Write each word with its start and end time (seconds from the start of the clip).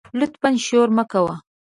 لطفآ 0.19 0.49
شور 0.65 0.87
مه 0.97 1.03
کوه 1.11 1.35